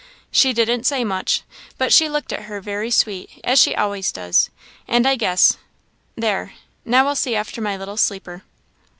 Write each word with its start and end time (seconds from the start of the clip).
She 0.31 0.51
didn't 0.51 0.85
say 0.85 1.03
much, 1.03 1.43
but 1.77 1.93
she 1.93 2.09
looked 2.09 2.33
at 2.33 2.45
her 2.45 2.59
very 2.59 2.89
sweet, 2.89 3.39
as 3.43 3.59
she 3.59 3.75
always 3.75 4.11
does, 4.11 4.49
and 4.87 5.07
I 5.07 5.15
guess, 5.15 5.57
there 6.15 6.53
now 6.83 7.05
I'll 7.05 7.15
see 7.15 7.35
after 7.35 7.61
my 7.61 7.77
little 7.77 7.97
sleeper." 7.97 8.41